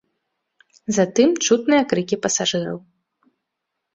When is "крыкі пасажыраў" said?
1.91-2.77